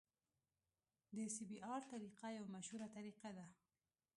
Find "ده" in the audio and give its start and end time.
3.37-3.45